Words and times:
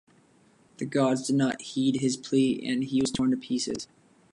The 0.77 0.85
gods 0.85 1.27
did 1.27 1.35
not 1.35 1.61
heed 1.61 1.97
his 2.01 2.17
plea, 2.17 2.59
and 2.67 2.83
he 2.83 3.01
was 3.01 3.11
torn 3.11 3.29
to 3.29 3.37
pieces. 3.37 3.87